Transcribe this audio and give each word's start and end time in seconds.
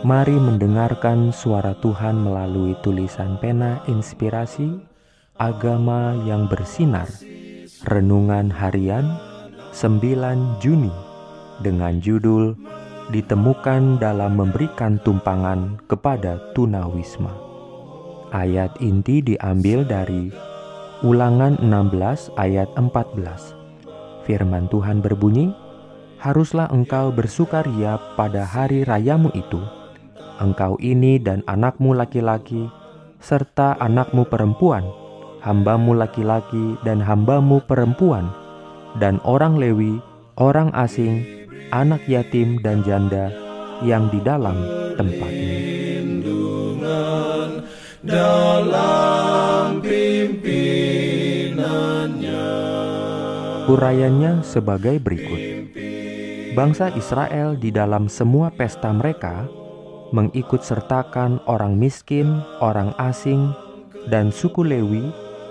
Mari 0.00 0.32
mendengarkan 0.32 1.28
suara 1.28 1.76
Tuhan 1.76 2.24
melalui 2.24 2.72
tulisan 2.80 3.36
pena 3.36 3.84
inspirasi 3.84 4.80
agama 5.36 6.16
yang 6.24 6.48
bersinar. 6.48 7.04
Renungan 7.84 8.48
harian 8.48 9.04
9 9.76 10.56
Juni 10.56 10.88
dengan 11.60 12.00
judul 12.00 12.56
Ditemukan 13.12 14.00
dalam 14.00 14.40
memberikan 14.40 14.96
tumpangan 15.04 15.82
kepada 15.84 16.38
tunawisma. 16.56 17.34
Ayat 18.32 18.72
inti 18.80 19.20
diambil 19.20 19.82
dari 19.84 20.32
Ulangan 21.04 21.58
16 21.60 22.32
ayat 22.40 22.72
14. 22.78 23.52
Firman 24.24 24.70
Tuhan 24.72 25.04
berbunyi, 25.04 25.50
"Haruslah 26.22 26.70
engkau 26.70 27.10
bersukaria 27.12 27.98
pada 28.14 28.46
hari 28.48 28.86
rayamu 28.86 29.28
itu." 29.34 29.79
Engkau 30.40 30.80
ini 30.80 31.20
dan 31.20 31.44
anakmu 31.44 31.92
laki-laki, 31.92 32.66
serta 33.20 33.76
anakmu 33.76 34.24
perempuan, 34.26 34.82
hambamu 35.44 35.92
laki-laki 35.92 36.80
dan 36.82 37.04
hambamu 37.04 37.60
perempuan, 37.68 38.32
dan 38.96 39.20
orang 39.28 39.60
Lewi, 39.60 40.00
orang 40.40 40.72
asing, 40.72 41.22
anak 41.70 42.00
yatim 42.08 42.58
dan 42.64 42.80
janda 42.82 43.30
yang 43.84 44.08
di 44.08 44.18
dalam 44.24 44.56
tempat 44.96 45.30
ini. 45.30 45.60
Urayanya 53.70 54.42
sebagai 54.42 54.98
berikut. 54.98 55.40
Bangsa 56.58 56.90
Israel 56.98 57.54
di 57.54 57.70
dalam 57.70 58.10
semua 58.10 58.50
pesta 58.50 58.90
mereka 58.90 59.46
mengikut 60.10 60.62
sertakan 60.62 61.38
orang 61.46 61.78
miskin, 61.78 62.42
orang 62.58 62.94
asing, 62.98 63.54
dan 64.10 64.34
suku 64.34 64.66
Lewi 64.66 65.10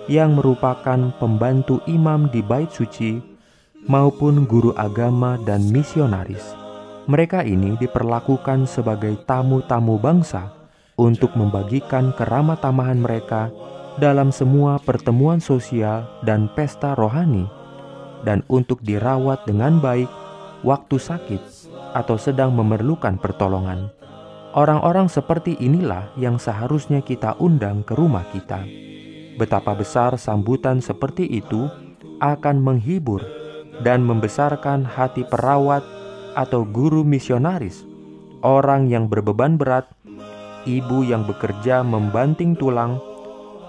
yang 0.09 0.35
merupakan 0.35 1.13
pembantu 1.21 1.79
imam 1.85 2.27
di 2.33 2.41
bait 2.41 2.67
suci 2.73 3.21
maupun 3.87 4.43
guru 4.49 4.75
agama 4.75 5.39
dan 5.47 5.63
misionaris. 5.69 6.55
Mereka 7.09 7.45
ini 7.45 7.73
diperlakukan 7.79 8.69
sebagai 8.69 9.17
tamu-tamu 9.25 9.97
bangsa 9.97 10.53
untuk 10.99 11.33
membagikan 11.33 12.13
keramah 12.13 12.59
tamahan 12.59 12.99
mereka 12.99 13.49
dalam 13.97 14.29
semua 14.29 14.77
pertemuan 14.77 15.41
sosial 15.41 16.05
dan 16.21 16.51
pesta 16.53 16.93
rohani 16.93 17.47
dan 18.27 18.43
untuk 18.51 18.83
dirawat 18.83 19.47
dengan 19.47 19.79
baik 19.79 20.09
waktu 20.61 20.99
sakit 20.99 21.41
atau 21.95 22.15
sedang 22.19 22.51
memerlukan 22.53 23.15
pertolongan. 23.17 23.98
Orang-orang 24.49 25.05
seperti 25.05 25.53
inilah 25.61 26.09
yang 26.17 26.41
seharusnya 26.41 27.05
kita 27.05 27.37
undang 27.37 27.85
ke 27.85 27.93
rumah 27.93 28.25
kita. 28.33 28.65
Betapa 29.37 29.77
besar 29.77 30.17
sambutan 30.17 30.81
seperti 30.81 31.29
itu 31.29 31.69
akan 32.17 32.57
menghibur 32.57 33.21
dan 33.85 34.01
membesarkan 34.01 34.89
hati 34.89 35.21
perawat 35.21 35.85
atau 36.33 36.65
guru 36.65 37.05
misionaris, 37.05 37.85
orang 38.41 38.89
yang 38.89 39.05
berbeban 39.05 39.53
berat, 39.53 39.85
ibu 40.65 41.05
yang 41.05 41.29
bekerja 41.29 41.85
membanting 41.85 42.57
tulang, 42.57 42.97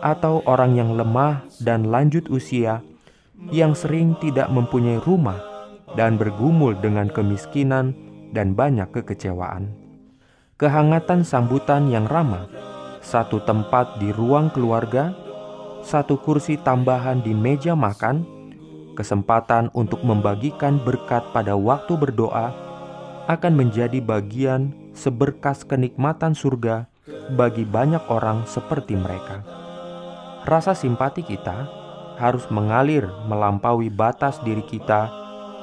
atau 0.00 0.40
orang 0.48 0.80
yang 0.80 0.96
lemah 0.96 1.44
dan 1.60 1.92
lanjut 1.92 2.24
usia 2.32 2.80
yang 3.52 3.76
sering 3.76 4.16
tidak 4.16 4.48
mempunyai 4.48 4.96
rumah 5.04 5.36
dan 5.92 6.16
bergumul 6.16 6.72
dengan 6.80 7.12
kemiskinan 7.12 7.92
dan 8.32 8.56
banyak 8.56 8.88
kekecewaan 8.96 9.79
kehangatan 10.60 11.24
sambutan 11.24 11.88
yang 11.88 12.04
ramah, 12.04 12.44
satu 13.00 13.40
tempat 13.48 13.96
di 13.96 14.12
ruang 14.12 14.52
keluarga, 14.52 15.16
satu 15.80 16.20
kursi 16.20 16.60
tambahan 16.60 17.24
di 17.24 17.32
meja 17.32 17.72
makan, 17.72 18.28
kesempatan 18.92 19.72
untuk 19.72 20.04
membagikan 20.04 20.76
berkat 20.84 21.24
pada 21.32 21.56
waktu 21.56 21.96
berdoa 21.96 22.52
akan 23.24 23.52
menjadi 23.56 24.04
bagian 24.04 24.76
seberkas 24.92 25.64
kenikmatan 25.64 26.36
surga 26.36 26.84
bagi 27.32 27.64
banyak 27.64 28.04
orang 28.12 28.44
seperti 28.44 29.00
mereka. 29.00 29.40
Rasa 30.44 30.76
simpati 30.76 31.24
kita 31.24 31.72
harus 32.20 32.44
mengalir 32.52 33.08
melampaui 33.24 33.88
batas 33.88 34.36
diri 34.44 34.68
kita 34.68 35.08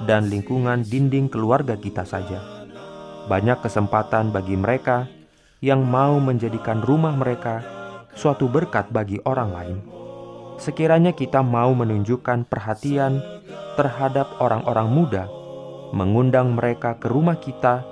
dan 0.09 0.25
lingkungan 0.25 0.81
dinding 0.81 1.29
keluarga 1.29 1.77
kita 1.77 2.01
saja 2.01 2.56
banyak 3.27 3.59
kesempatan 3.59 4.31
bagi 4.31 4.55
mereka 4.55 5.07
yang 5.59 5.83
mau 5.83 6.17
menjadikan 6.17 6.79
rumah 6.81 7.13
mereka 7.13 7.61
suatu 8.17 8.49
berkat 8.49 8.89
bagi 8.89 9.21
orang 9.27 9.49
lain. 9.53 9.77
Sekiranya 10.57 11.13
kita 11.13 11.45
mau 11.45 11.69
menunjukkan 11.77 12.49
perhatian 12.49 13.21
terhadap 13.77 14.41
orang-orang 14.41 14.89
muda, 14.89 15.23
mengundang 15.93 16.57
mereka 16.57 16.97
ke 16.97 17.05
rumah 17.05 17.37
kita, 17.37 17.85